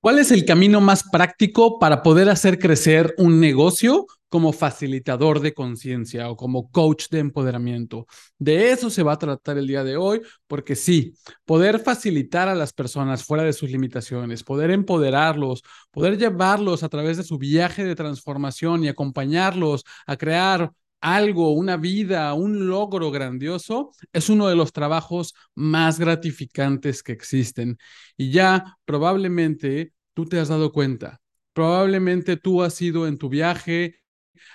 [0.00, 5.52] ¿Cuál es el camino más práctico para poder hacer crecer un negocio como facilitador de
[5.52, 8.06] conciencia o como coach de empoderamiento?
[8.38, 11.12] De eso se va a tratar el día de hoy, porque sí,
[11.44, 17.18] poder facilitar a las personas fuera de sus limitaciones, poder empoderarlos, poder llevarlos a través
[17.18, 23.92] de su viaje de transformación y acompañarlos a crear algo, una vida, un logro grandioso,
[24.12, 27.78] es uno de los trabajos más gratificantes que existen.
[28.16, 31.20] Y ya probablemente tú te has dado cuenta,
[31.52, 34.00] probablemente tú has ido en tu viaje,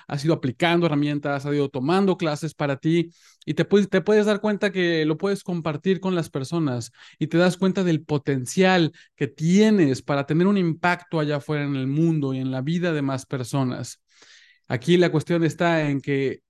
[0.07, 3.11] has ido aplicando herramientas, has ido tomando clases para ti
[3.45, 7.27] y te puedes, te puedes dar cuenta que lo puedes compartir con las personas y
[7.27, 11.87] te das cuenta del potencial que tienes para tener un impacto allá afuera en el
[11.87, 14.01] mundo y en la vida de más personas.
[14.67, 16.41] Aquí la cuestión está en que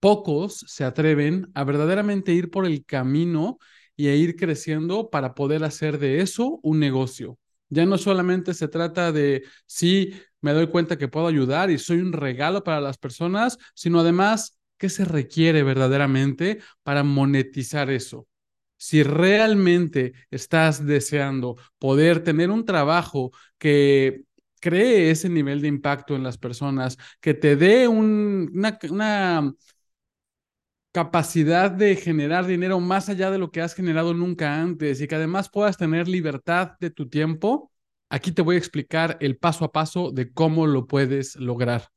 [0.00, 3.58] pocos se atreven a verdaderamente ir por el camino
[3.96, 7.38] y a ir creciendo para poder hacer de eso un negocio.
[7.68, 11.98] Ya no solamente se trata de si me doy cuenta que puedo ayudar y soy
[11.98, 18.26] un regalo para las personas, sino además qué se requiere verdaderamente para monetizar eso.
[18.76, 24.24] Si realmente estás deseando poder tener un trabajo que
[24.62, 28.78] cree ese nivel de impacto en las personas, que te dé una,
[30.92, 35.14] capacidad de generar dinero más allá de lo que has generado nunca antes y que
[35.16, 37.72] además puedas tener libertad de tu tiempo,
[38.10, 41.88] aquí te voy a explicar el paso a paso de cómo lo puedes lograr.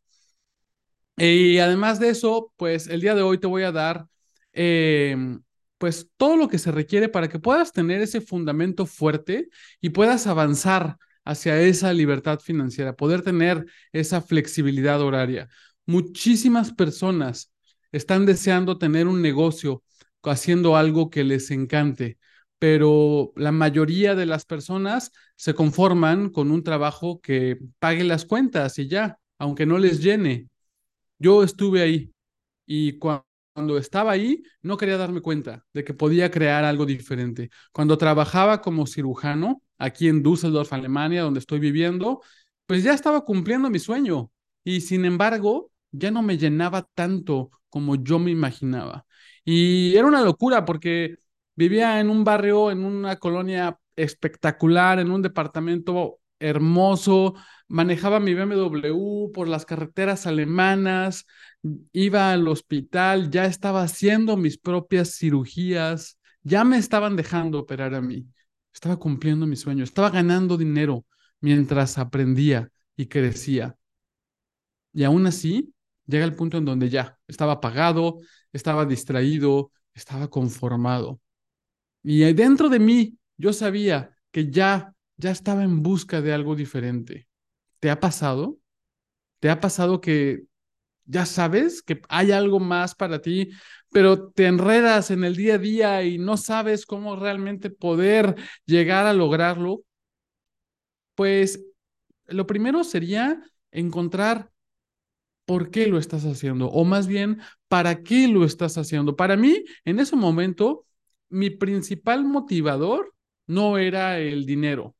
[1.18, 4.08] Y además de eso, pues el día de hoy te voy a dar
[4.54, 5.42] em,
[5.78, 9.50] pues todo lo que se requiere para que puedas tener ese fundamento fuerte
[9.82, 15.50] y puedas avanzar hacia esa libertad financiera, poder tener esa flexibilidad horaria.
[15.86, 17.52] Muchísimas personas
[17.92, 19.84] están deseando tener un negocio
[20.24, 22.18] haciendo algo que les encante,
[22.60, 28.80] pero la mayoría de las personas se conforman con un trabajo que pague las cuentas
[28.80, 30.48] y ya, aunque no les llene.
[31.20, 32.14] Yo estuve ahí
[32.66, 37.50] y cuando estaba ahí no quería darme cuenta de que podía crear algo diferente.
[37.72, 42.22] Cuando trabajaba como cirujano, aquí en Düsseldorf, Alemania, donde estoy viviendo,
[42.66, 44.32] pues ya estaba cumpliendo mi sueño
[44.64, 49.06] y sin embargo ya no me llenaba tanto como yo me imaginaba.
[49.44, 51.18] Y era una locura porque
[51.56, 57.36] vivía en un barrio, en una colonia espectacular, en un departamento hermoso,
[57.68, 61.26] manejaba mi BMW por las carreteras alemanas,
[61.94, 68.02] iba al hospital, ya estaba haciendo mis propias cirugías, ya me estaban dejando operar a
[68.02, 68.28] mí.
[68.76, 71.06] Estaba cumpliendo mi sueño, estaba ganando dinero
[71.40, 73.78] mientras aprendía y crecía.
[74.92, 75.74] Y aún así,
[76.06, 78.20] llega el punto en donde ya estaba apagado,
[78.52, 81.22] estaba distraído, estaba conformado.
[82.04, 87.30] Y dentro de mí yo sabía que ya, ya estaba en busca de algo diferente.
[87.80, 88.60] ¿Te ha pasado?
[89.40, 90.44] ¿Te ha pasado que
[91.06, 93.52] ya sabes que hay algo más para ti,
[93.96, 98.36] pero te enredas en el día a día y no sabes cómo realmente poder
[98.66, 99.84] llegar a lograrlo,
[101.16, 101.66] pues
[102.26, 103.42] lo primero sería
[103.72, 104.52] encontrar
[105.46, 107.40] por qué lo estás haciendo, o más bien,
[107.70, 109.16] para qué lo estás haciendo.
[109.16, 110.86] Para mí, en ese momento,
[111.30, 113.14] mi principal motivador
[113.48, 114.94] no era el dinero,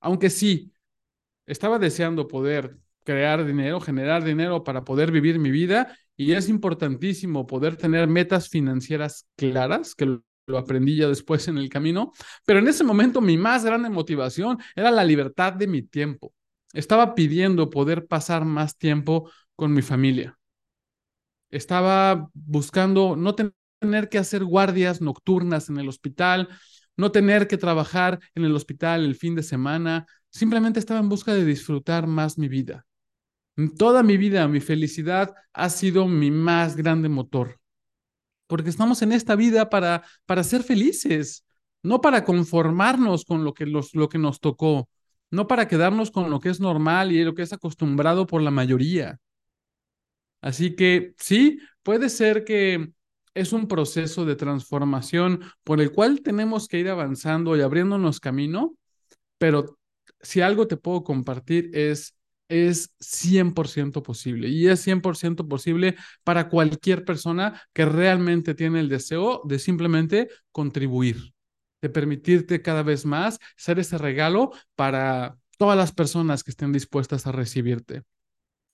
[0.00, 0.70] aunque sí,
[1.46, 7.46] estaba deseando poder crear dinero, generar dinero para poder vivir mi vida y es importantísimo
[7.46, 12.12] poder tener metas financieras claras, que lo aprendí ya después en el camino,
[12.44, 16.32] pero en ese momento mi más grande motivación era la libertad de mi tiempo.
[16.72, 20.38] Estaba pidiendo poder pasar más tiempo con mi familia.
[21.50, 26.48] Estaba buscando no tener que hacer guardias nocturnas en el hospital,
[26.96, 31.32] no tener que trabajar en el hospital el fin de semana, simplemente estaba en busca
[31.32, 32.86] de disfrutar más mi vida.
[33.76, 37.60] Toda mi vida, mi felicidad ha sido mi más grande motor.
[38.46, 41.44] Porque estamos en esta vida para, para ser felices,
[41.82, 44.88] no para conformarnos con lo que, lo que nos tocó,
[45.30, 48.50] no para quedarnos con lo que es normal y lo que es acostumbrado por la
[48.50, 49.18] mayoría.
[50.40, 52.92] Así que sí, puede ser que
[53.34, 58.76] es un proceso de transformación por el cual tenemos que ir avanzando y abriéndonos camino,
[59.38, 59.78] pero
[60.20, 62.14] si algo te puedo compartir es
[62.48, 69.42] es 100% posible y es 100% posible para cualquier persona que realmente tiene el deseo
[69.44, 71.32] de simplemente contribuir,
[71.82, 77.26] de permitirte cada vez más ser ese regalo para todas las personas que estén dispuestas
[77.26, 78.02] a recibirte.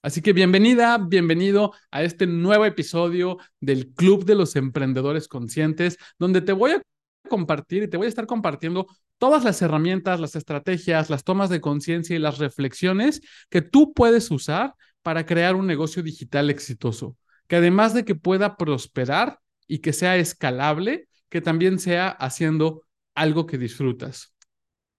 [0.02, 6.40] Así que bienvenida, bienvenido a este nuevo episodio del Club de los Emprendedores Conscientes, donde
[6.40, 6.82] te voy a
[7.30, 8.86] compartir y te voy a estar compartiendo
[9.16, 14.30] todas las herramientas, las estrategias, las tomas de conciencia y las reflexiones que tú puedes
[14.30, 17.16] usar para crear un negocio digital exitoso,
[17.46, 22.82] que además de que pueda prosperar y que sea escalable, que también sea haciendo
[23.14, 24.34] algo que disfrutas.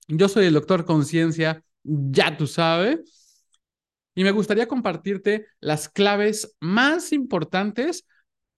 [0.08, 3.44] Yo soy el doctor Conciencia, ya tú sabes,
[4.16, 8.06] y me gustaría compartirte las claves más importantes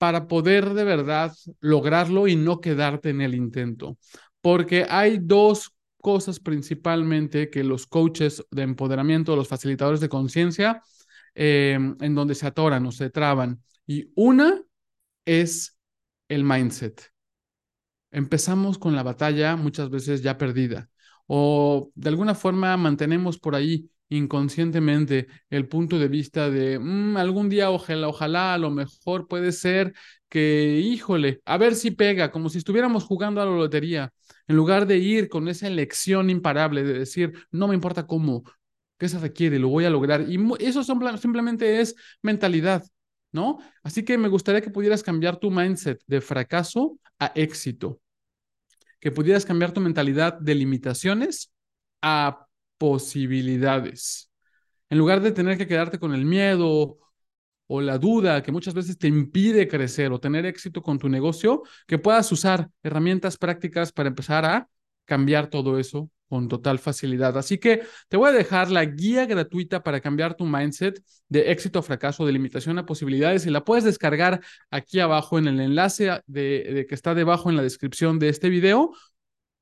[0.03, 3.97] para poder de verdad lograrlo y no quedarte en el intento.
[4.41, 10.81] Porque hay dos cosas principalmente que los coaches de empoderamiento, los facilitadores de conciencia,
[11.35, 13.63] eh, en donde se atoran o se traban.
[13.87, 14.61] Y una
[15.23, 15.79] es
[16.27, 17.09] el mindset.
[18.11, 20.89] Empezamos con la batalla muchas veces ya perdida
[21.27, 27.49] o de alguna forma mantenemos por ahí inconscientemente el punto de vista de mm, algún
[27.49, 29.93] día ojalá, ojalá, a lo mejor puede ser
[30.29, 34.11] que, híjole, a ver si pega, como si estuviéramos jugando a la lotería,
[34.47, 38.43] en lugar de ir con esa elección imparable de decir, no me importa cómo,
[38.97, 40.25] qué se requiere, lo voy a lograr.
[40.29, 42.83] Y eso simplemente es mentalidad,
[43.31, 43.59] ¿no?
[43.83, 48.01] Así que me gustaría que pudieras cambiar tu mindset de fracaso a éxito,
[48.99, 51.51] que pudieras cambiar tu mentalidad de limitaciones
[52.01, 52.47] a
[52.77, 54.31] posibilidades.
[54.89, 56.99] En lugar de tener que quedarte con el miedo
[57.67, 61.63] o la duda que muchas veces te impide crecer o tener éxito con tu negocio,
[61.87, 64.67] que puedas usar herramientas prácticas para empezar a
[65.05, 67.37] cambiar todo eso con total facilidad.
[67.37, 70.99] Así que te voy a dejar la guía gratuita para cambiar tu mindset
[71.29, 74.41] de éxito a fracaso, de limitación a posibilidades y la puedes descargar
[74.71, 78.93] aquí abajo en el enlace de, que está debajo en la descripción de este video.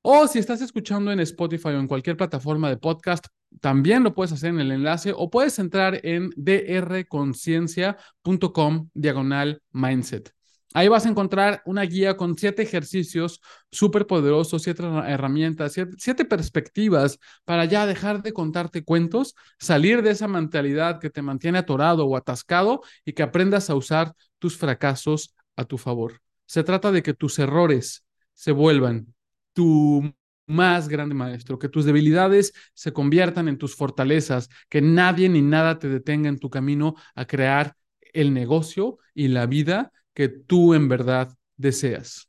[0.04, 3.24] O si estás escuchando en Spotify o en cualquier plataforma de podcast,
[3.60, 10.34] también lo puedes hacer en el enlace o puedes entrar en drconciencia.com diagonal mindset.
[10.74, 13.40] Ahí vas a encontrar una guía con siete ejercicios
[13.70, 20.26] súper poderosos, siete herramientas, siete, perspectivas para ya dejar de contarte cuentos, salir de esa
[20.26, 25.64] mentalidad que te mantiene atorado o atascado y que aprendas a usar tus fracasos a
[25.64, 26.20] tu favor.
[26.46, 28.04] Se trata de que tus errores
[28.34, 29.14] se vuelvan
[29.52, 30.12] tu
[30.46, 35.78] más grande maestro, que tus debilidades se conviertan en tus fortalezas, que nadie ni nada
[35.78, 37.74] te detenga en tu camino a crear
[38.12, 42.28] el negocio y la vida que tú en verdad deseas.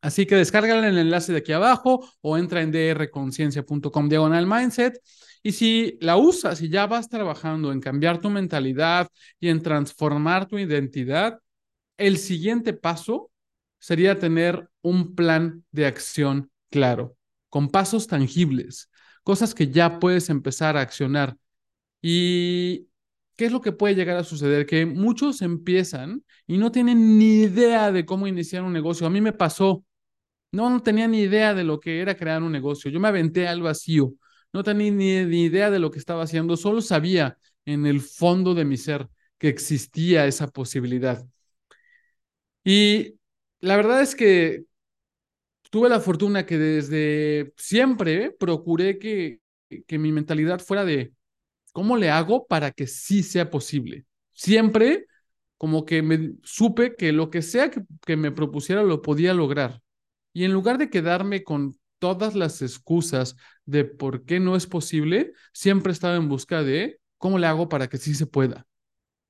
[0.00, 5.00] Así que descárgala en el enlace de aquí abajo o entra en drconciencia.com diagonal mindset.
[5.42, 9.08] Y si la usas y ya vas trabajando en cambiar tu mentalidad
[9.40, 11.38] y en transformar tu identidad,
[11.96, 13.30] el siguiente paso
[13.84, 17.18] sería tener un plan de acción claro,
[17.50, 18.88] con pasos tangibles,
[19.22, 21.36] cosas que ya puedes empezar a accionar.
[22.00, 22.88] Y
[23.36, 24.64] ¿qué es lo que puede llegar a suceder?
[24.64, 29.06] Que muchos empiezan y no tienen ni idea de cómo iniciar un negocio.
[29.06, 29.84] A mí me pasó.
[30.50, 32.90] No, no tenía ni idea de lo que era crear un negocio.
[32.90, 34.14] Yo me aventé al vacío.
[34.54, 36.56] No tenía ni, ni idea de lo que estaba haciendo.
[36.56, 37.36] Solo sabía
[37.66, 41.22] en el fondo de mi ser que existía esa posibilidad.
[42.64, 43.18] Y
[43.64, 44.64] la verdad es que
[45.70, 49.40] tuve la fortuna que desde siempre procuré que,
[49.86, 51.12] que mi mentalidad fuera de,
[51.74, 54.06] ¿Cómo le hago para que sí sea posible?
[54.32, 55.06] Siempre
[55.58, 59.82] como que me supe que lo que sea que, me propusiera lo podía lograr.
[60.32, 63.34] Y en lugar de quedarme con todas las excusas
[63.66, 67.88] de por qué no es posible, siempre estaba en busca de cómo le hago para
[67.88, 68.68] que sí se pueda.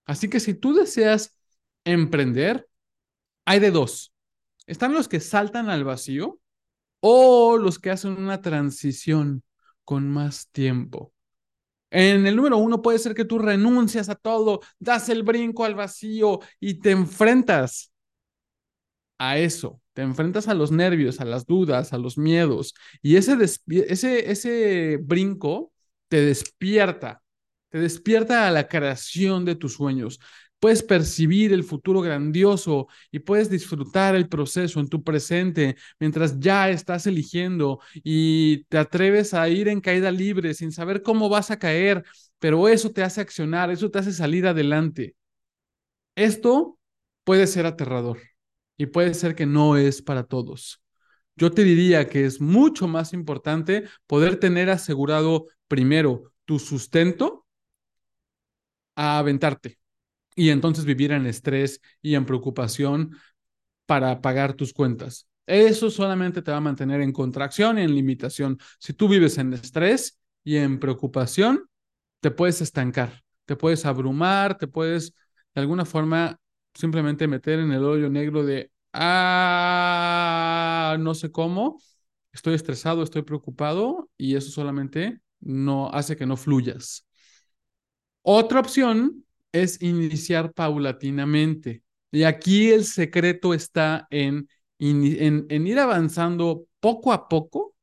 [0.05, 1.39] Así que si tú deseas
[1.85, 2.69] emprender,
[3.47, 4.14] hay de dos.
[4.67, 6.41] Están los que saltan al vacío
[7.01, 9.43] o los que hacen una transición
[9.85, 11.13] con más tiempo.
[11.91, 15.75] En el número uno puede ser que tú renuncias a todo, das el brinco al
[15.77, 17.93] vacío y te enfrentas
[19.19, 22.75] a eso, te enfrentas a los nervios, a las dudas, a los miedos.
[23.03, 23.37] Y ese,
[23.89, 25.73] ese, ese brinco
[26.09, 27.23] te despierta,
[27.71, 30.21] te despierta a la creación de tus sueños
[30.65, 36.71] puedes percibir el futuro grandioso y puedes disfrutar el proceso en tu presente mientras ya
[36.71, 41.59] estás eligiendo y te atreves a ir en caída libre sin saber cómo vas a
[41.59, 42.03] caer,
[42.39, 45.15] pero eso te hace accionar, eso te hace salir adelante.
[46.15, 46.79] Esto
[47.25, 48.23] puede ser aterrador
[48.79, 50.81] y puede ser que no es para todos.
[51.37, 57.45] Yo te diría que es mucho más importante poder tener asegurado primero tu sustento
[58.97, 59.84] a aventarte
[60.35, 63.17] y entonces vivir en estrés y en preocupación
[63.87, 65.29] para pagar tus cuentas.
[65.47, 68.59] Eso solamente te va a mantener en contracción y en limitación.
[68.79, 71.69] Si tú vives en estrés y en preocupación,
[72.21, 75.15] te puedes estancar, te puedes abrumar, te puedes
[75.55, 76.39] de alguna forma
[76.75, 80.17] simplemente meter en el hoyo negro de, ah,
[80.99, 81.79] no sé cómo,
[82.33, 87.07] estoy estresado, estoy preocupado y eso solamente no hace que no fluyas.
[88.23, 89.25] Otra opción
[89.55, 91.83] es iniciar paulatinamente.
[92.11, 97.75] Y aquí el secreto está en, ir avanzando poco a poco,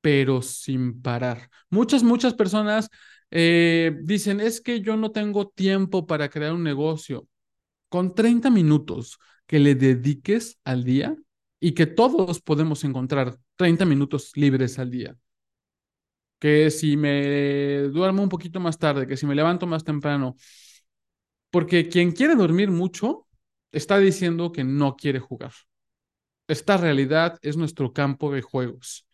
[0.00, 1.48] pero sin parar.
[1.70, 2.90] Muchas, muchas personas
[3.30, 7.28] eh, dicen, es que yo no tengo tiempo para crear un negocio.
[7.88, 11.16] Con 30 minutos que le dediques al día
[11.60, 15.16] y que todos podemos encontrar 30 minutos libres al día.
[16.38, 20.34] Que si me duermo un poquito más tarde, que si me levanto más temprano,
[21.52, 23.28] porque quien quiere dormir mucho
[23.72, 25.52] está diciendo que no quiere jugar.
[26.48, 29.06] Esta realidad es nuestro campo de juegos.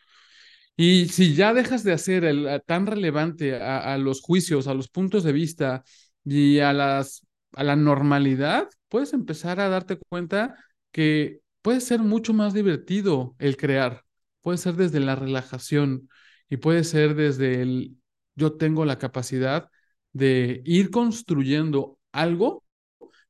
[0.77, 5.25] Y si ya dejas de hacer el, tan relevante a, los juicios, a los puntos
[5.25, 5.83] de vista
[6.25, 10.55] y a, las, a la normalidad, puedes empezar a darte cuenta
[10.93, 14.05] que puede ser mucho más divertido el crear.
[14.43, 16.09] Puede ser desde la relajación
[16.49, 17.97] y puede ser desde el
[18.37, 19.69] yo tengo la capacidad
[20.13, 22.65] de ir construyendo algo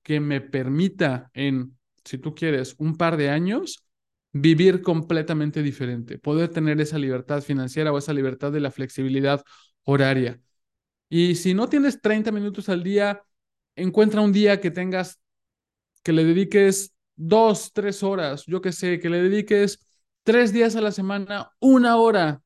[0.02, 3.85] que me permita en, si tú quieres, un par de años,
[4.32, 9.42] vivir completamente diferente, poder tener esa libertad financiera o esa libertad de la flexibilidad
[9.85, 10.40] horaria.
[11.08, 13.23] Y si no tienes 30 minutos al día,
[13.76, 15.20] encuentra un día que tengas,
[16.02, 19.80] que le dediques dos, tres horas, yo qué sé, que le dediques
[20.23, 22.42] tres días a la semana, una hora.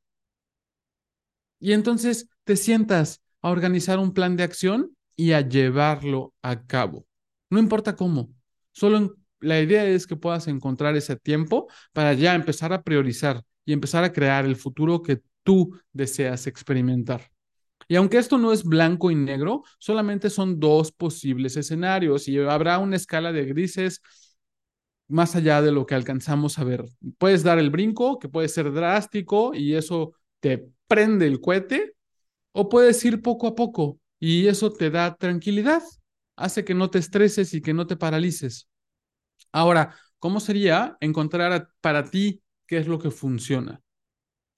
[1.58, 7.06] Y entonces te sientas a organizar un plan de acción y a llevarlo a cabo.
[7.50, 8.30] No importa cómo,
[8.72, 13.72] solo la idea es que puedas encontrar ese tiempo para ya empezar a priorizar y
[13.72, 17.30] empezar a crear el futuro que tú deseas experimentar.
[17.88, 22.78] Y aunque esto no es blanco y negro, solamente son dos posibles escenarios y habrá
[22.78, 24.00] una escala de grises
[25.08, 26.86] más allá de lo que alcanzamos a ver.
[27.18, 31.94] Puedes dar el brinco, que puede ser drástico y eso te prende el cohete,
[32.52, 35.82] o puedes ir poco a poco y eso te da tranquilidad,
[36.36, 38.68] hace que no te estreses y que no te paralices.
[39.52, 43.82] Ahora, ¿cómo sería encontrar para ti qué es lo que funciona?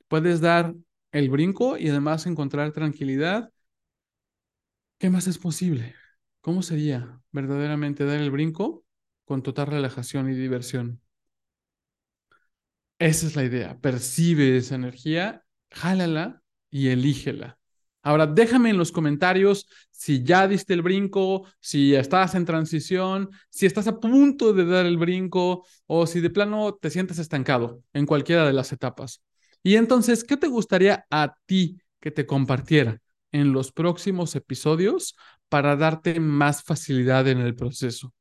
[0.09, 0.75] Puedes dar
[1.13, 3.53] el brinco y además encontrar tranquilidad.
[4.99, 5.95] ¿Qué más es posible?
[6.41, 8.85] ¿Cómo sería verdaderamente dar el brinco
[9.25, 11.01] con total relajación y diversión?
[12.99, 13.79] Esa es la idea.
[13.81, 17.59] Percibe esa energía, jálala y elígela.
[18.05, 23.65] Ahora, déjame en los comentarios si ya diste el brinco, si estás en transición, si
[23.65, 28.05] estás a punto de dar el brinco o si de plano te sientes estancado en
[28.05, 29.23] cualquiera de las etapas.
[29.63, 33.01] Y entonces, ¿qué te gustaría a ti que te compartiera
[33.33, 35.17] en los próximos episodios
[35.49, 38.13] para darte más facilidad en el proceso?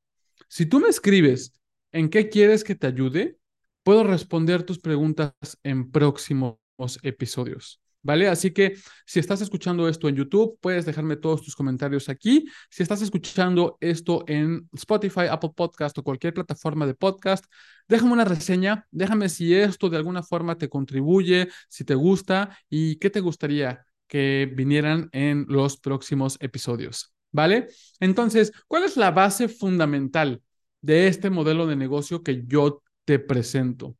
[0.47, 1.59] Si tú me escribes
[1.91, 3.37] en qué quieres que te ayude,
[3.83, 6.57] puedo responder tus preguntas en próximos
[7.01, 7.82] episodios.
[8.03, 8.27] ¿Vale?
[8.27, 12.45] Así que si estás escuchando esto en YouTube, puedes dejarme todos tus comentarios aquí.
[12.69, 17.45] Si estás escuchando esto en Spotify, Apple Podcast o cualquier plataforma de podcast,
[17.87, 22.97] déjame una reseña, déjame si esto de alguna forma te contribuye, si te gusta y
[22.97, 27.69] qué te gustaría que vinieran en los próximos episodios, ¿vale?
[27.99, 30.43] Entonces, ¿cuál es la base fundamental
[30.81, 33.95] de este modelo de negocio que yo te presento?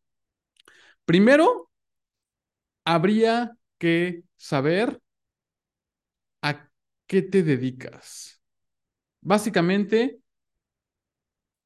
[1.06, 1.70] Primero,
[2.86, 5.02] habría que saber
[6.42, 6.70] a
[7.06, 8.42] qué te dedicas.
[9.20, 10.22] Básicamente,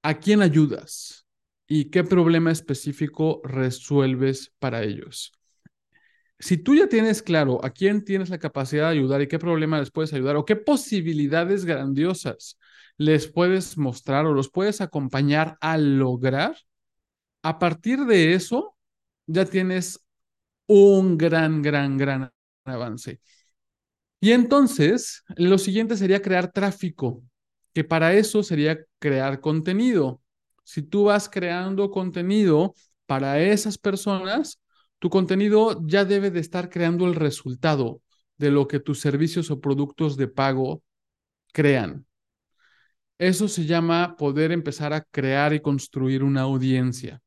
[0.02, 1.28] a quién ayudas
[1.68, 5.32] y qué problema específico resuelves para ellos.
[6.40, 9.80] Si tú ya tienes claro a quién tienes la capacidad de ayudar y qué problema
[9.80, 12.58] les puedes ayudar o qué posibilidades grandiosas
[12.98, 16.58] les puedes mostrar o los puedes acompañar a lograr,
[17.44, 18.76] a partir de eso
[19.28, 20.07] ya tienes
[20.68, 22.32] un gran, gran, gran
[22.66, 23.20] avance.
[24.20, 27.24] Y entonces, lo siguiente sería crear tráfico,
[27.74, 30.22] que para eso sería crear contenido.
[30.64, 32.74] Si tú vas creando contenido
[33.06, 34.60] para esas personas,
[35.00, 38.02] tu contenido ya debe de estar creando el resultado
[38.38, 40.84] de lo que tus servicios o productos de pago
[41.54, 42.06] crean.
[43.20, 47.22] Eso se llama poder empezar a crear y construir una audiencia.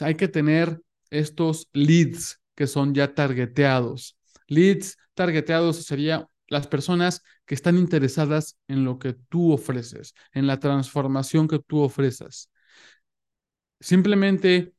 [0.00, 0.80] hay que tener
[1.10, 4.18] estos leads que son ya targeteados.
[4.48, 10.60] Leads targeteados sería las personas que están interesadas en lo que tú ofreces, en la
[10.60, 12.50] transformación que tú ofreces.
[13.80, 14.74] Simplemente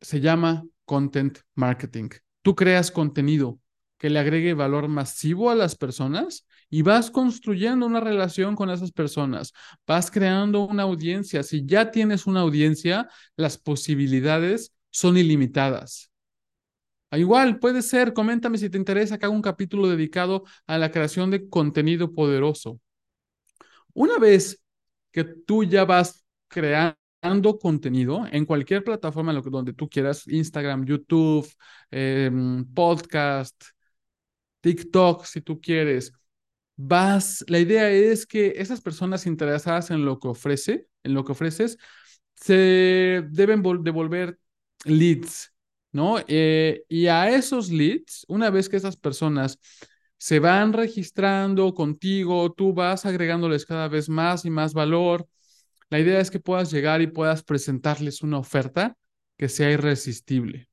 [0.00, 2.08] se llama content marketing.
[2.42, 3.60] Tú creas contenido
[3.98, 8.92] que le agregue valor masivo a las personas y vas construyendo una relación con esas
[8.92, 9.52] personas,
[9.86, 11.42] vas creando una audiencia.
[11.42, 16.10] Si ya tienes una audiencia, las posibilidades son ilimitadas.
[17.10, 20.90] Ah, igual, puede ser, coméntame si te interesa que haga un capítulo dedicado a la
[20.92, 22.80] creación de contenido poderoso.
[23.92, 24.62] Una vez
[25.10, 31.48] que tú ya vas creando contenido en cualquier plataforma donde tú quieras, Instagram, YouTube,
[31.90, 33.62] em, podcast,
[34.60, 36.12] TikTok, si tú quieres,
[36.76, 41.32] vas, la idea es que esas personas interesadas en lo que ofrece, en lo que
[41.32, 41.78] ofreces,
[42.34, 44.38] se deben devolver
[44.84, 45.52] leads,
[45.92, 46.16] ¿no?
[46.26, 49.58] Eh, y a esos leads, una vez que esas personas
[50.18, 55.26] se van registrando contigo, tú vas agregándoles cada vez más y más valor.
[55.88, 58.96] La idea es que puedas llegar y puedas presentarles una oferta
[59.36, 60.68] que sea irresistible.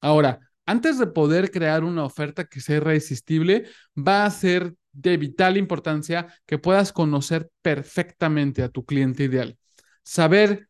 [0.00, 3.64] Ahora, antes de poder crear una oferta que sea irresistible,
[3.96, 9.56] va a ser de vital importancia que puedas conocer perfectamente a tu cliente ideal.
[10.04, 10.68] Saber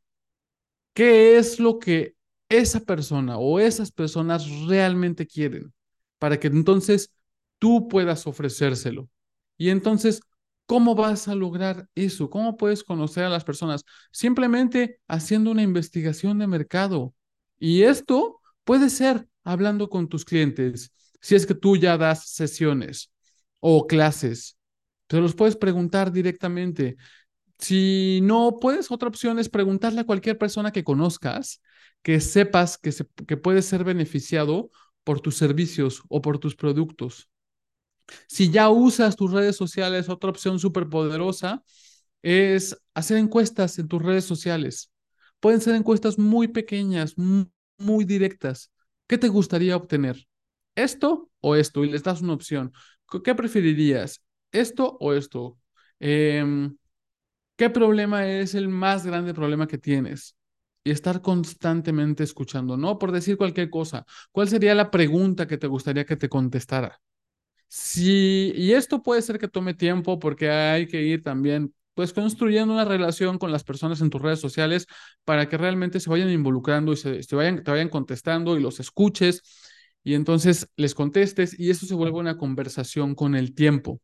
[0.95, 2.15] qué es lo que
[2.53, 5.73] esa persona o esas personas realmente quieren,
[6.19, 7.11] para que entonces
[7.59, 9.09] tú puedas ofrecérselo.
[9.57, 10.21] Y entonces,
[10.67, 12.29] ¿cómo vas a lograr eso?
[12.29, 13.85] ¿Cómo puedes conocer a las personas?
[14.11, 17.15] Simplemente haciendo una investigación de mercado.
[17.59, 20.93] Y esto puede ser hablando con tus clientes.
[21.21, 23.13] Si es que tú ya das sesiones
[23.61, 24.59] o clases,
[25.07, 26.97] te los puedes preguntar directamente.
[27.59, 31.61] Si no puedes, otra opción es preguntarle a cualquier persona que conozcas,
[32.03, 34.71] que sepas que, se, que puede ser beneficiado
[35.05, 37.29] por tus servicios o por tus productos.
[38.27, 41.63] Si ya usas tus redes sociales, otra opción súper poderosa
[42.23, 44.93] es hacer encuestas en tus redes sociales.
[45.41, 48.71] Pueden ser encuestas muy pequeñas, muy, directas.
[49.09, 50.27] ¿Qué te gustaría obtener?
[50.75, 51.85] ¿Esto o esto?
[51.85, 52.73] Y les das una opción.
[53.25, 54.25] ¿Qué preferirías?
[54.53, 55.59] ¿Esto o esto?
[55.99, 56.77] Em,
[57.57, 60.37] ¿Qué problema es el más grande problema que tienes?
[60.85, 64.05] Y estar constantemente escuchando, no por decir cualquier cosa.
[64.33, 67.01] ¿Cuál sería la pregunta que te gustaría que te contestara?
[67.69, 72.75] Sí, y esto puede ser que tome tiempo porque hay que ir también, pues, construyendo
[72.75, 74.87] una relación con las personas en tus redes sociales
[75.25, 78.79] para que realmente se vayan involucrando y se, se vayan, te vayan contestando y los
[78.79, 79.43] escuches
[80.05, 84.01] y entonces les contestes y eso se vuelve una conversación con el tiempo.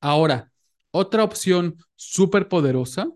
[0.00, 0.52] Ahora,
[0.92, 3.08] otra opción súper poderosa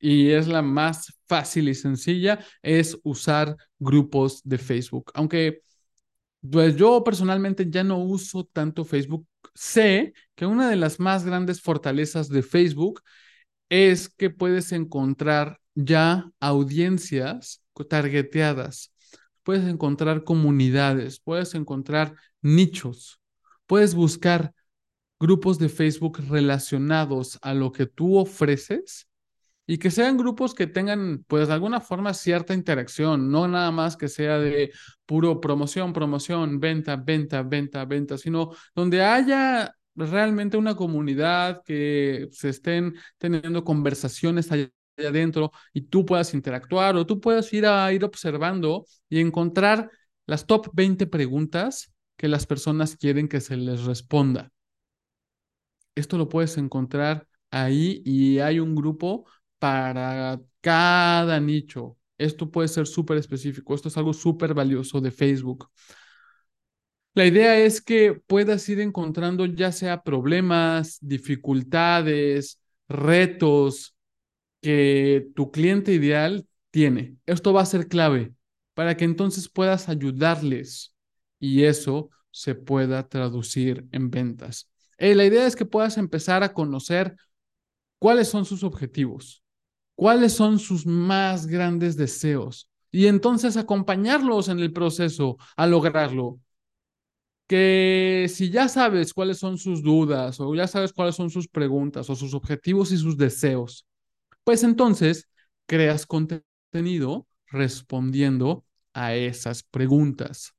[0.00, 5.12] y es la más fácil y sencilla es usar grupos de Facebook.
[5.14, 5.62] Aunque
[6.50, 9.26] pues yo personalmente ya no uso tanto Facebook.
[9.54, 13.02] Sé que una de las más grandes fortalezas de Facebook
[13.68, 18.92] es que puedes encontrar ya audiencias targeteadas,
[19.42, 23.20] puedes encontrar comunidades, puedes encontrar nichos,
[23.66, 24.52] puedes buscar
[25.18, 29.08] grupos de Facebook relacionados a lo que tú ofreces
[29.70, 33.96] y que sean grupos que tengan, pues de alguna forma, cierta interacción, no nada más
[33.96, 34.72] que sea de
[35.06, 42.48] puro promoción, promoción, venta, venta, venta, venta, sino donde haya realmente una comunidad que se
[42.48, 48.04] estén teniendo conversaciones allá adentro y tú puedas interactuar o tú puedas ir a ir
[48.04, 49.88] observando y encontrar
[50.26, 54.50] las top 20 preguntas que las personas quieren que se les responda.
[55.94, 59.26] Esto lo puedes encontrar ahí y hay un grupo
[59.60, 61.96] para cada nicho.
[62.18, 63.74] Esto puede ser súper específico.
[63.74, 65.70] Esto es algo súper valioso de Facebook.
[67.14, 73.96] La idea es que puedas ir encontrando ya sea problemas, dificultades, retos
[74.60, 77.16] que tu cliente ideal tiene.
[77.26, 78.34] Esto va a ser clave
[78.74, 80.94] para que entonces puedas ayudarles
[81.40, 84.70] y eso se pueda traducir en ventas.
[84.98, 87.16] Eh, la idea es que puedas empezar a conocer
[87.98, 89.42] cuáles son sus objetivos,
[90.00, 96.40] cuáles son sus más grandes deseos y entonces acompañarlos en el proceso a lograrlo.
[97.46, 102.08] Que si ya sabes cuáles son sus dudas o ya sabes cuáles son sus preguntas
[102.08, 103.84] o sus objetivos y sus deseos,
[104.42, 105.28] pues entonces
[105.66, 110.54] creas contenido respondiendo a esas preguntas.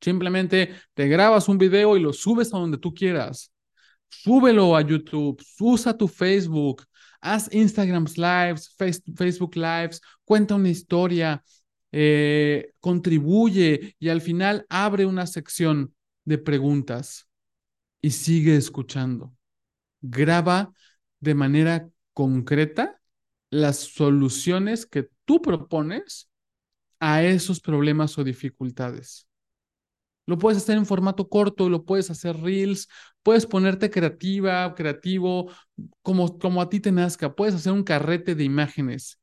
[0.00, 3.50] Simplemente te grabas un video y lo subes a donde tú quieras
[4.10, 6.84] súbelo a YouTube, usa tu Facebook,
[7.20, 11.42] haz Instagram Lives, Facebook Lives, cuenta una historia,
[11.92, 17.28] eh, contribuye y al final abre una sección de preguntas
[18.00, 19.34] y sigue escuchando.
[20.00, 20.72] Graba
[21.20, 23.00] de manera concreta
[23.50, 26.30] las soluciones que tú propones
[27.00, 29.26] a esos problemas o dificultades.
[30.30, 32.88] Lo puedes hacer en formato corto, lo puedes hacer reels,
[33.24, 35.50] puedes ponerte creativa, creativo,
[36.02, 37.34] como, como a ti te nazca.
[37.34, 39.18] Puedes hacer un carrete de imágenes,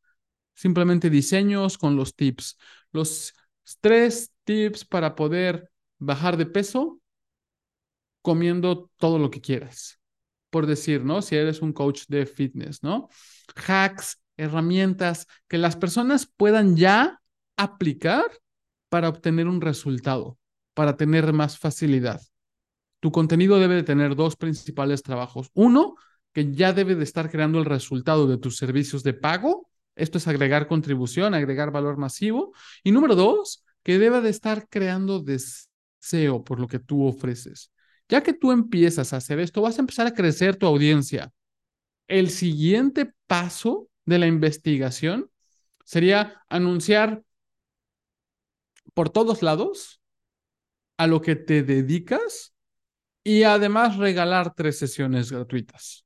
[0.54, 2.58] simplemente diseños con los tips.
[2.92, 3.34] Los
[3.80, 7.00] tres tips para poder bajar de peso
[8.22, 10.02] comiendo todo lo que quieras.
[10.50, 11.22] Por decir, ¿no?
[11.22, 13.08] Si eres un coach de fitness, ¿no?
[13.56, 17.22] Hacks, herramientas que las personas puedan ya
[17.56, 18.26] aplicar
[18.90, 20.38] para obtener un resultado,
[20.78, 22.22] para tener más facilidad.
[23.00, 25.50] Tu contenido debe de tener dos principales trabajos.
[25.56, 25.96] Uno,
[26.32, 29.72] que ya debe de estar creando el resultado de tus servicios de pago.
[29.96, 32.54] Esto es agregar contribución, agregar valor masivo.
[32.84, 37.72] Y número dos, que debe de estar creando deseo por lo que tú ofreces.
[38.08, 41.34] Ya que tú empiezas a hacer esto, vas a empezar a crecer tu audiencia.
[42.08, 45.32] El siguiente paso de la investigación
[45.84, 47.24] sería anunciar
[48.94, 49.97] por todos lados
[50.98, 52.54] a lo que te dedicas
[53.24, 56.06] y además regalar tres sesiones gratuitas.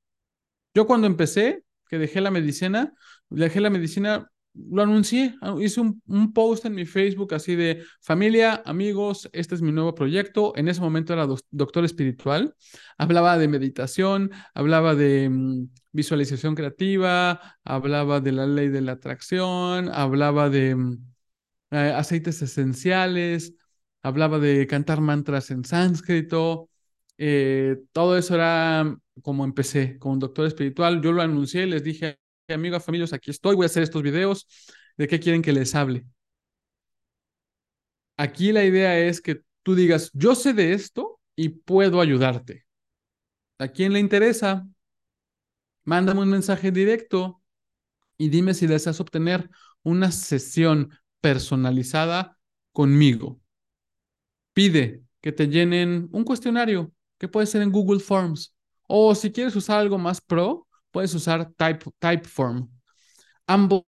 [0.74, 2.94] Yo cuando empecé, que dejé la medicina,
[3.28, 9.28] dejé la medicina, lo anuncié, hice un, post en mi Facebook así de familia, amigos,
[9.32, 10.52] este es mi nuevo proyecto.
[10.56, 12.54] En ese momento era doctor espiritual,
[12.98, 19.90] hablaba de meditación, hablaba de mm, visualización creativa, hablaba de la ley de la atracción,
[19.92, 20.98] hablaba de mm,
[21.70, 23.54] eh, aceites esenciales,
[24.02, 26.68] hablaba de cantar mantras en sánscrito.
[27.18, 31.00] Eh, todo eso era como empecé, como un doctor espiritual.
[31.02, 34.46] Yo lo anuncié, les dije, amigos, familias, aquí estoy, voy a hacer estos videos.
[34.96, 36.04] ¿De qué quieren que les hable?
[38.16, 42.66] Aquí la idea es que tú digas, yo sé de esto y puedo ayudarte.
[43.58, 44.66] ¿A quién le interesa?
[45.84, 47.42] Mándame un mensaje directo
[48.16, 49.50] y dime si deseas obtener
[49.82, 52.38] una sesión personalizada
[52.72, 53.41] conmigo.
[54.52, 58.54] Pide que te llenen un cuestionario que puede ser en Google Forms.
[58.86, 62.68] O si quieres usar algo más pro, puedes usar Type, Typeform.
[63.46, 63.84] Ambos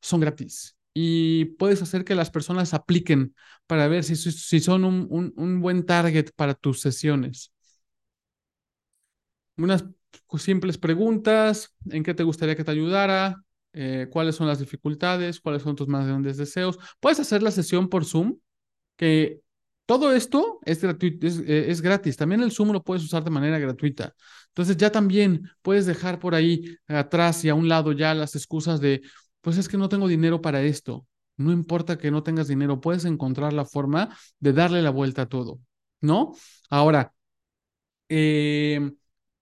[0.00, 3.34] son gratis y puedes hacer que las personas apliquen
[3.66, 7.52] para ver si, si son un, un buen target para tus sesiones.
[9.56, 9.84] Unas
[10.38, 13.42] simples preguntas, ¿en qué te gustaría que te ayudara?
[13.72, 16.78] Eh, cuáles son las dificultades, cuáles son tus más grandes deseos.
[17.00, 18.38] Puedes hacer la sesión por Zoom,
[18.96, 19.42] que
[19.88, 22.18] todo esto es, gratuito, eh, es, gratis.
[22.18, 24.14] También el Zoom lo puedes usar de manera gratuita.
[24.48, 28.82] Entonces ya también puedes dejar por ahí atrás y a un lado ya las excusas
[28.82, 29.00] de,
[29.40, 31.06] pues es que no tengo dinero para esto.
[31.38, 35.26] No importa que no tengas dinero, puedes encontrar la forma de darle la vuelta a
[35.26, 35.58] todo,
[36.02, 36.34] ¿no?
[36.68, 37.14] Ahora,
[38.10, 38.92] eh,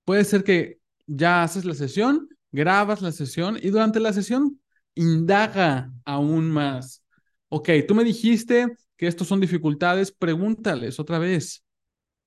[0.05, 4.61] puede ser que ya haces la sesión grabas la sesión y durante la sesión
[4.95, 7.03] indaga aún más.
[7.49, 11.65] Ok, tú me dijiste que estos son dificultades, pregúntales otra vez,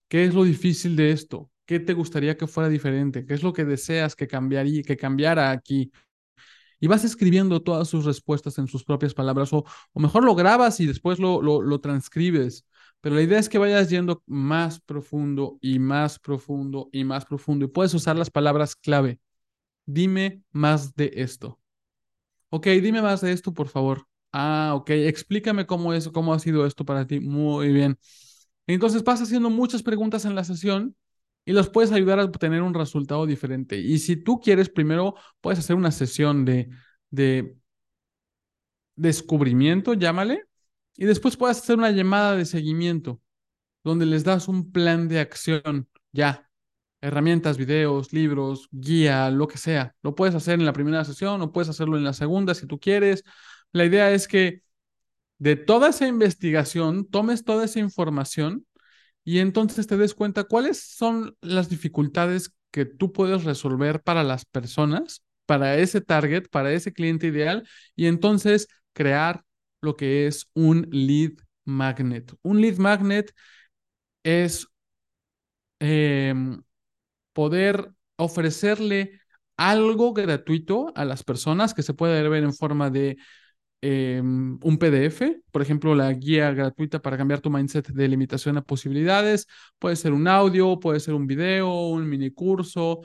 [0.07, 1.51] ¿qué es lo difícil de esto?
[1.65, 3.25] ¿Qué te gustaría que fuera diferente?
[3.25, 5.91] ¿Qué es lo que deseas que cambiaría, que cambiara aquí?
[6.79, 10.79] Y vas escribiendo todas sus respuestas en sus propias palabras, o, o mejor lo grabas
[10.79, 12.65] y después lo, lo, lo transcribes.
[13.01, 17.65] Pero la idea es que vayas yendo más profundo y más profundo y más profundo.
[17.65, 19.19] Y puedes usar las palabras clave
[19.89, 21.59] dime más de esto.
[22.49, 24.08] Ok, dime más de esto, por favor.
[24.31, 27.19] Ah, ok, explícame cómo es, cómo ha sido esto para ti.
[27.19, 27.97] Muy bien.
[28.67, 30.95] Entonces vas haciendo muchas preguntas en la sesión
[31.45, 33.77] y los puedes ayudar a obtener un resultado diferente.
[33.79, 36.69] Y si tú quieres, primero puedes hacer una sesión de,
[37.09, 37.55] de
[38.95, 40.43] descubrimiento, llámale,
[40.97, 43.21] y después puedes hacer una llamada de seguimiento,
[43.83, 45.89] donde les das un plan de acción.
[46.13, 46.49] Ya,
[47.01, 49.95] herramientas, videos, libros, guía, lo que sea.
[50.03, 52.79] Lo puedes hacer en la primera sesión o puedes hacerlo en la segunda si tú
[52.79, 53.23] quieres.
[53.71, 54.61] La idea es que
[55.37, 58.65] de toda esa investigación tomes toda esa información
[59.23, 64.45] y entonces te des cuenta cuáles son las dificultades que tú puedes resolver para las
[64.45, 69.43] personas, para ese target, para ese cliente ideal y entonces crear
[69.81, 71.31] lo que es un lead
[71.65, 72.33] magnet.
[72.41, 73.33] Un lead magnet
[74.23, 74.67] es
[75.79, 76.61] em,
[77.33, 79.21] poder ofrecerle
[79.57, 83.17] algo gratuito a las personas que se puede ver en forma de
[83.81, 88.61] em, un PDF, por ejemplo, la guía gratuita para cambiar tu mindset de limitación a
[88.61, 89.47] posibilidades,
[89.79, 93.01] puede ser un audio, puede ser un video, un mini curso,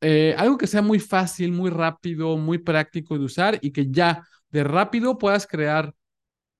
[0.00, 4.26] eh, algo que sea muy fácil, muy rápido, muy práctico de usar y que ya
[4.50, 5.94] de rápido puedas crear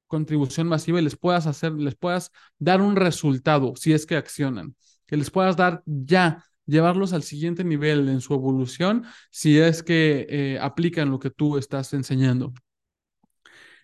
[0.08, 4.74] contribución masiva y les puedas hacer, les puedas dar un resultado si es que accionan,
[5.06, 10.26] que les puedas dar ya llevarlos al siguiente nivel en su evolución si es que
[10.28, 12.52] eh, aplican lo que tú estás enseñando.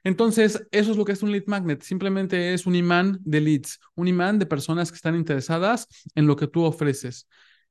[0.04, 1.82] Entonces, eso es lo que es un lead magnet.
[1.82, 6.36] Simplemente es un imán de leads, un imán de personas que están interesadas en lo
[6.36, 7.26] que tú ofreces.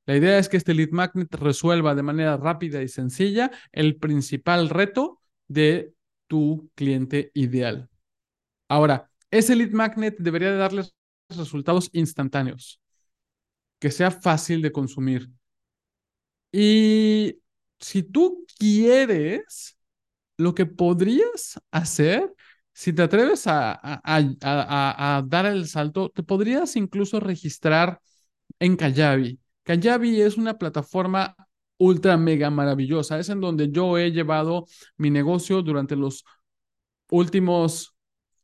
[0.06, 4.68] La idea es que este lead magnet resuelva de manera rápida y sencilla el principal
[4.68, 5.94] reto de
[6.26, 7.88] tu cliente ideal.
[8.68, 10.94] Ahora, ese lead magnet debería de darles
[11.28, 12.80] resultados instantáneos,
[13.78, 15.30] que sea fácil de consumir.
[16.52, 17.40] Y
[17.80, 19.73] si tú quieres,
[20.36, 22.32] lo que podrías hacer,
[22.72, 28.00] si te atreves a, dar el salto, te podrías incluso registrar
[28.58, 29.38] en Kajabi.
[29.62, 31.36] Kajabi es una plataforma
[31.78, 33.18] ultra mega maravillosa.
[33.18, 34.66] Es en donde yo he llevado
[34.96, 36.24] mi negocio durante los
[37.10, 37.94] últimos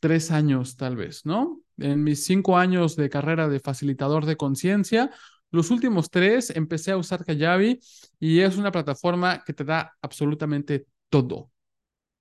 [0.01, 1.61] tres años, tal vez, ¿no?
[1.79, 5.11] En mis cinco años de carrera de facilitador de conciencia,
[5.51, 7.81] los últimos tres empecé a usar Kajabi
[8.19, 11.51] y es una plataforma que te da absolutamente todo.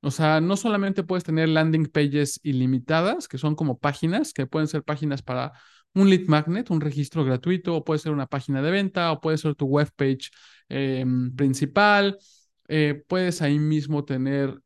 [0.02, 4.68] O sea, no solamente puedes tener landing pages ilimitadas, que son como páginas, que pueden
[4.68, 5.52] ser páginas para
[5.94, 9.38] un lead magnet, un registro gratuito, o puede ser una página de venta, o puede
[9.38, 10.30] ser tu web page
[10.70, 12.18] em, principal.
[12.68, 14.58] Eh, puedes ahí mismo tener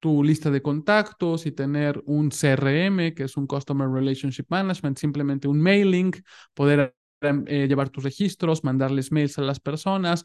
[0.00, 5.48] tu lista de contactos y tener un CRM, que es un Customer Relationship Management, simplemente
[5.48, 6.12] un mailing,
[6.54, 10.24] poder em, eh, llevar tus registros, mandarles mails a las personas,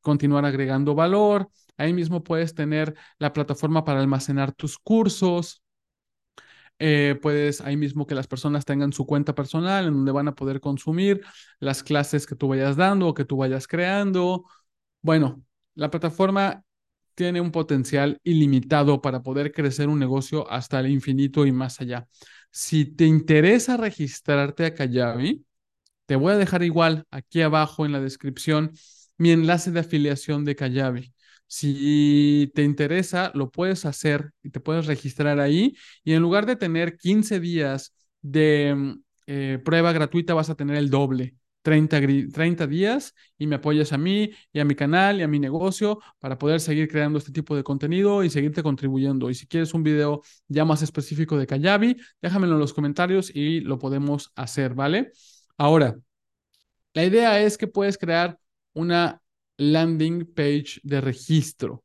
[0.00, 1.48] continuar agregando valor.
[1.76, 5.62] Ahí mismo puedes tener la plataforma para almacenar tus cursos.
[6.78, 10.34] Eh, puedes ahí mismo que las personas tengan su cuenta personal en donde van a
[10.34, 11.22] poder consumir
[11.60, 14.44] las clases que tú vayas dando o que tú vayas creando.
[15.02, 16.64] Bueno, la plataforma
[17.14, 22.08] tiene un potencial ilimitado para poder crecer un negocio hasta el infinito y más allá.
[22.50, 25.44] Si te interesa registrarte a Kajabi,
[26.06, 28.72] te voy a dejar igual aquí abajo en la descripción
[29.18, 31.14] mi enlace de afiliación de Kajabi.
[31.54, 36.56] Si te interesa, lo puedes hacer y te puedes registrar ahí y en lugar de
[36.56, 41.36] tener 15 días de mm, eh, prueba gratuita, vas a tener el doble.
[41.60, 42.00] 30,
[42.32, 46.00] 30 días y me apoyas a mí y a mi canal y a mi negocio
[46.20, 49.28] para poder seguir creando este tipo de contenido y seguirte contribuyendo.
[49.28, 53.60] Y si quieres un video ya más específico de Kayabi, déjamelo en los comentarios y
[53.60, 55.12] lo podemos hacer, ¿vale?
[55.58, 55.98] Ahora,
[56.94, 58.38] la idea es que puedes crear
[58.72, 59.21] una
[59.70, 61.84] landing page de registro.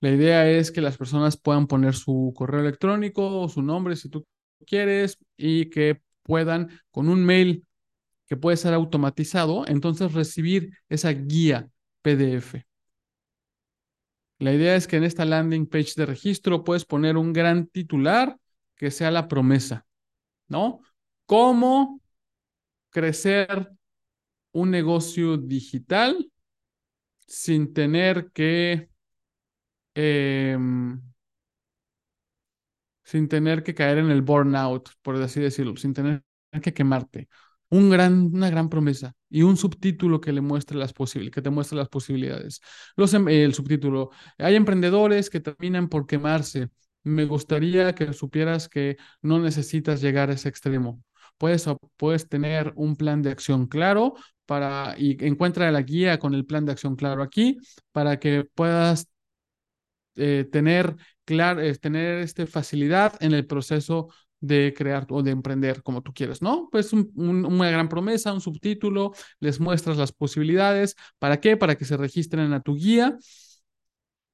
[0.00, 4.10] La idea es que las personas puedan poner su correo electrónico o su nombre si
[4.10, 4.26] tú
[4.66, 7.66] quieres y que puedan con un mail
[8.26, 11.70] que puede ser automatizado, entonces recibir esa guía
[12.02, 12.66] PDF.
[14.38, 18.36] La idea es que en esta landing page de registro puedes poner un gran titular
[18.76, 19.86] que sea la promesa,
[20.48, 20.80] ¿no?
[21.26, 22.00] ¿Cómo
[22.90, 23.70] crecer
[24.52, 26.30] un negocio digital
[27.26, 28.88] sin tener que
[29.94, 31.00] em,
[33.02, 36.22] sin tener que caer en el burnout, por así decirlo, sin tener
[36.62, 37.28] que quemarte
[37.70, 41.76] un gran, una gran promesa y un subtítulo que le muestre las que te muestre
[41.78, 42.60] las posibilidades.
[42.96, 46.68] Los, em, el subtítulo, hay emprendedores que terminan por quemarse.
[47.02, 51.02] Me gustaría que supieras que no necesitas llegar a ese extremo.
[51.36, 54.14] Puedes, puedes tener un plan de acción claro
[54.46, 57.58] para, y encuentra la guía con el plan de acción claro aquí
[57.92, 59.08] para que puedas
[60.16, 64.08] eh, tener, clar, eh, tener este facilidad en el proceso
[64.40, 66.68] de crear o de emprender como tú quieres, ¿no?
[66.70, 70.96] Pues una gran promesa, un subtítulo, les muestras las posibilidades.
[71.18, 71.56] ¿Para qué?
[71.56, 73.16] Para que se registren a tu guía.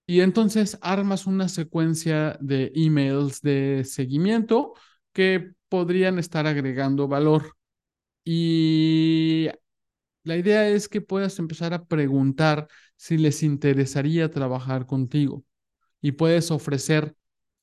[0.07, 4.75] Y entonces armas una secuencia de emails de seguimiento
[5.13, 7.57] que podrían estar agregando valor.
[8.25, 9.49] Y
[10.23, 15.45] la idea es que puedas empezar a preguntar si les interesaría trabajar contigo.
[16.01, 17.15] Y puedes ofrecer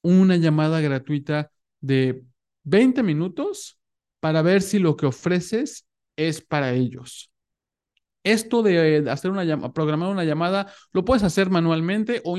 [0.02, 2.24] una llamada gratuita de
[2.64, 3.80] 20 minutos
[4.20, 7.32] para ver si lo que ofreces es para ellos.
[8.24, 12.38] Esto de hacer una programar una llamada, lo puedes hacer manualmente o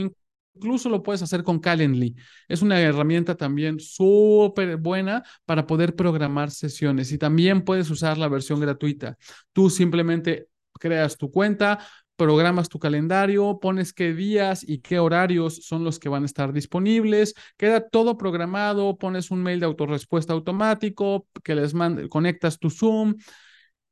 [0.59, 2.17] incluso lo puedes hacer con Calendly.
[2.49, 8.29] Es una herramienta también súper buena para poder programar sesiones y también puedes usar la
[8.29, 9.17] versión gratuita.
[9.53, 10.49] Tú simplemente
[10.81, 11.79] creas tu cuenta,
[12.17, 16.53] programas tu calendario, pones qué días y qué horarios son los que van a estar
[16.53, 21.73] disponibles, queda todo programado, pones un mail de autorrespuesta automático, que les
[22.11, 23.15] conectas tu Zoom.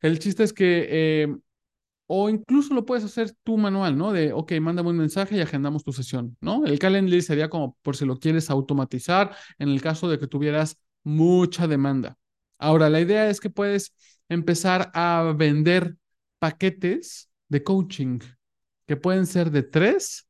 [0.01, 1.37] El chiste es que, eh,
[2.07, 4.13] o incluso lo puedes hacer tú manual, ¿no?
[4.13, 6.65] De, ok, mándame un mensaje y agendamos tu sesión, ¿no?
[6.65, 10.79] El Calendly sería como por si lo quieres automatizar en el caso de que tuvieras
[11.03, 12.17] mucha demanda.
[12.59, 13.95] Ahora, la idea es que puedes
[14.29, 15.97] empezar a vender
[16.39, 18.21] paquetes de coaching
[18.87, 20.29] que pueden ser de tres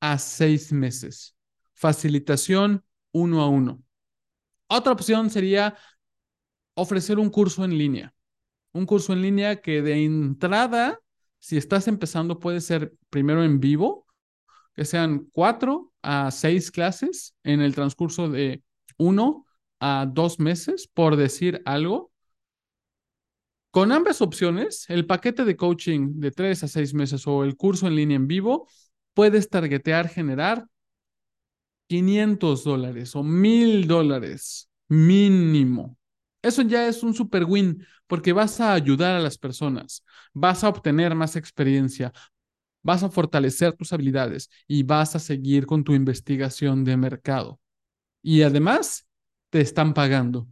[0.00, 1.34] a seis meses.
[1.74, 3.82] Facilitación uno a uno.
[4.68, 5.76] Otra opción sería
[6.74, 8.14] ofrecer un curso en línea.
[8.72, 10.98] Un curso en línea que de entrada,
[11.38, 14.06] si estás empezando, puede ser primero en vivo,
[14.74, 18.62] que sean cuatro a seis clases en el transcurso de
[18.96, 19.44] uno
[19.80, 22.12] a dos meses, por decir algo.
[23.70, 27.86] Con ambas opciones, el paquete de coaching de tres a seis meses o el curso
[27.86, 28.68] en línea en vivo,
[29.14, 30.66] puedes targetear, generar
[31.88, 35.97] 500 dólares o 1000 dólares mínimo.
[36.42, 40.68] Eso ya es un super win porque vas a ayudar a las personas, vas a
[40.68, 42.12] obtener más experiencia,
[42.82, 47.60] vas a fortalecer tus habilidades y vas a seguir con tu investigación de mercado.
[48.22, 49.06] Y además,
[49.50, 50.48] te están pagando.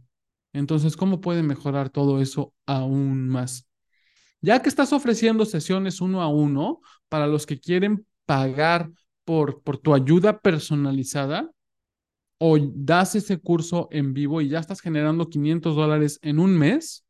[0.53, 3.67] Entonces, ¿cómo puede mejorar todo eso aún más?
[4.41, 8.91] Ya que estás ofreciendo sesiones uno a uno para los que quieren pagar
[9.25, 11.49] por, por tu ayuda personalizada,
[12.37, 17.05] o das ese curso en vivo y ya estás generando 500 dólares en un mes,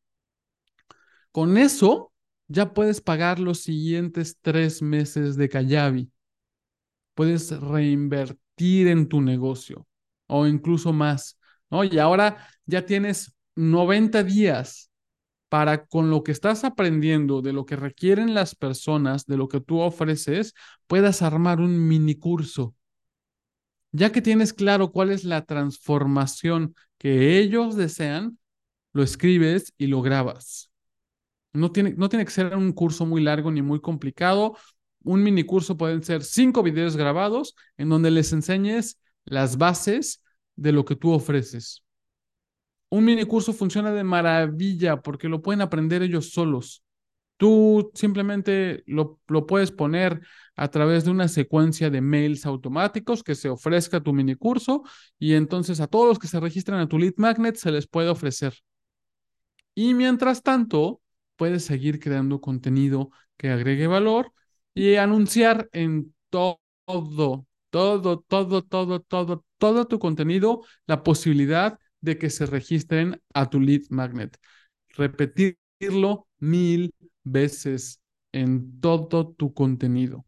[1.32, 2.12] con eso
[2.48, 6.12] ya puedes pagar los siguientes tres meses de Kayabi.
[7.14, 9.86] Puedes reinvertir en tu negocio
[10.28, 11.38] o incluso más.
[11.70, 11.84] ¿no?
[11.84, 14.92] Y ahora ya tienes 90 días
[15.50, 19.62] para con lo que estás aprendiendo, de lo que requieren las personas, de lo que
[19.62, 20.54] tú ofreces,
[20.88, 22.76] puedas armar un mini curso.
[23.92, 28.38] Ya que tienes claro cuál es la transformación que ellos desean,
[28.94, 30.72] lo escribes y lo grabas.
[31.54, 34.58] No tiene, no tiene que ser un curso muy largo ni muy complicado.
[35.04, 40.24] Un mini curso pueden ser cinco videos grabados en donde les enseñes las bases
[40.56, 41.84] de lo que tú ofreces.
[42.90, 46.84] Un mini curso funciona de maravilla porque lo pueden aprender ellos solos.
[47.38, 50.22] Tú simplemente lo, lo, puedes poner
[50.58, 54.84] a través de una secuencia de mails automáticos que se ofrezca tu mini curso
[55.20, 58.10] y entonces a todos los que se registran a tu lead magnet se les puede
[58.10, 58.54] ofrecer.
[59.76, 61.02] Y mientras tanto,
[61.36, 64.34] puedes seguir creando contenido que agregue valor
[64.74, 66.60] y anunciar en todo,
[67.70, 73.60] todo, todo, todo, todo, todo tu contenido la posibilidad de que se registren a tu
[73.60, 74.38] lead magnet.
[74.90, 76.94] Repetirlo mil
[77.24, 80.26] veces en todo tu contenido.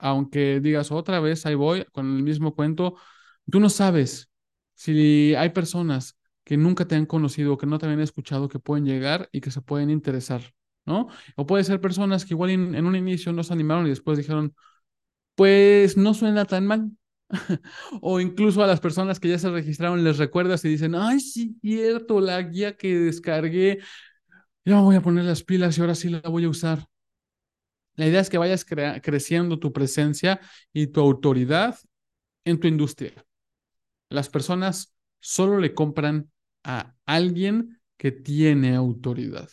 [0.00, 2.96] Aunque digas otra vez, ahí voy con el mismo cuento,
[3.50, 4.30] tú no sabes
[4.74, 8.84] si hay personas que nunca te han conocido, que no te habían escuchado, que pueden
[8.86, 10.42] llegar y que se pueden interesar,
[10.86, 11.08] ¿no?
[11.36, 14.18] O puede ser personas que igual en, en un inicio no se animaron y después
[14.18, 14.54] dijeron,
[15.34, 16.90] pues no suena tan mal,
[18.02, 21.56] o incluso a las personas que ya se registraron les recuerdas y dicen, ay, sí,
[21.62, 23.78] cierto, la guía que descargué,
[24.64, 26.86] ya voy a poner las pilas y ahora sí la voy a usar.
[27.96, 30.40] La idea es que vayas creciendo tu presencia
[30.72, 31.78] y tu autoridad
[32.44, 33.12] en tu industria.
[34.08, 36.30] Las personas solo le compran
[36.64, 39.48] a alguien que tiene autoridad.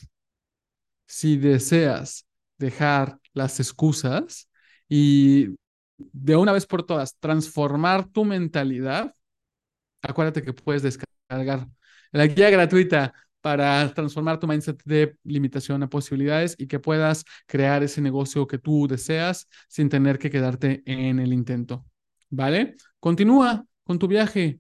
[1.06, 2.26] Si deseas
[2.58, 4.50] dejar las excusas
[4.90, 5.56] y
[5.98, 9.14] de una vez por todas transformar tu mentalidad,
[10.02, 11.68] acuérdate que puedes descargar
[12.12, 17.84] la guía gratuita para transformar tu mindset de limitación a posibilidades y que puedas crear
[17.84, 21.86] ese negocio que tú deseas sin tener que quedarte en el intento.
[22.30, 22.76] ¿Vale?
[23.00, 24.60] Continúa con tu viaje.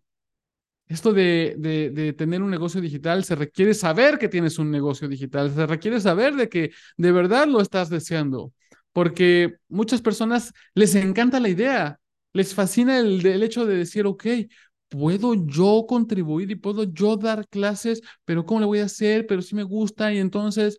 [0.87, 5.53] Esto de, de, tener un negocio digital se requiere saber que tienes un negocio digital,
[5.53, 8.53] se requiere saber de que de verdad lo estás deseando
[8.97, 11.99] porque muchas personas les encanta la idea,
[12.33, 14.25] les fascina el, el hecho de decir, ok,
[14.89, 19.27] puedo yo contribuir y puedo yo dar clases, pero ¿cómo le voy a hacer?
[19.27, 20.77] Pero sí me gusta y entonces,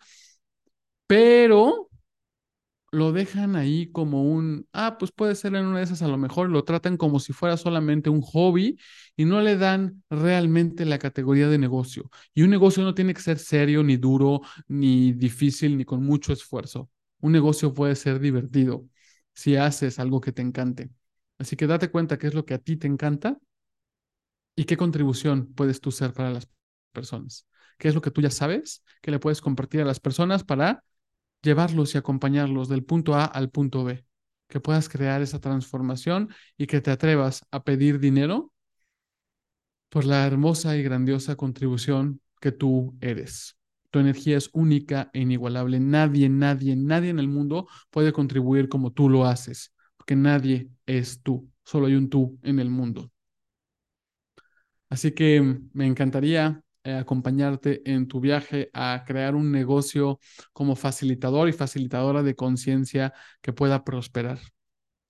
[1.06, 1.88] pero
[2.90, 6.16] lo dejan ahí como un, ah, pues puede ser en una de esas, a lo
[6.16, 8.78] mejor lo tratan como si fuera solamente un hobby
[9.16, 12.10] y no le dan realmente la categoría de negocio.
[12.34, 16.32] Y un negocio no tiene que ser serio, ni duro, ni difícil, ni con mucho
[16.32, 16.90] esfuerzo.
[17.20, 18.86] Un negocio puede ser divertido
[19.34, 20.90] si haces algo que te encante.
[21.38, 23.38] Así que date cuenta qué es lo que a ti te encanta
[24.58, 26.48] y qué contribución puedes tú ser para las
[26.92, 27.46] personas.
[27.78, 30.82] ¿Qué es lo que tú ya sabes que le puedes compartir a las personas para
[31.42, 34.04] llevarlos y acompañarlos del punto A al punto B?
[34.48, 38.52] Que puedas crear esa transformación y que te atrevas a pedir dinero
[39.90, 43.56] por la hermosa y grandiosa contribución que tú eres.
[43.92, 45.78] Tu energía es única e inigualable.
[45.78, 51.22] Nadie, nadie, nadie en el mundo puede contribuir como tú lo haces, porque nadie es
[51.22, 51.48] tú.
[51.62, 53.12] Solo hay un tú en el mundo.
[54.88, 60.20] Así que me encantaría eh, acompañarte en tu viaje a crear un negocio
[60.52, 63.12] como facilitador y facilitadora de conciencia
[63.42, 64.38] que pueda prosperar.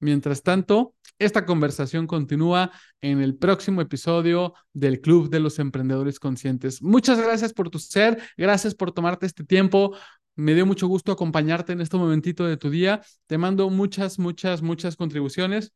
[0.01, 2.71] Mientras tanto, esta conversación continúa
[3.01, 6.83] en el próximo episodio del Club de los Emprendedores Conscientes.
[6.83, 9.97] Muchas gracias por tu ser, gracias por tomarte este tiempo.
[10.37, 13.03] Me dio mucho gusto acompañarte en este momentito de tu día.
[13.27, 15.73] Te mando muchas, muchas, muchas contribuciones.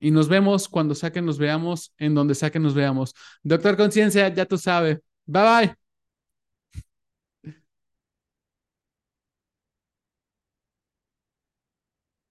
[0.00, 3.14] Y nos vemos cuando saquen nos veamos, en donde saquen nos veamos.
[3.42, 4.98] Doctor Conciencia, ya tú sabes.
[5.26, 5.87] Bye bye.